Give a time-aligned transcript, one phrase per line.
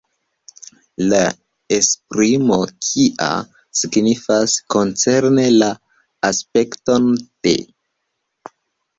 [1.09, 1.17] La
[1.75, 2.55] esprimo
[2.85, 3.27] “kia”
[3.81, 5.67] signifas "koncerne la
[6.31, 7.05] aspekton
[7.49, 7.53] de".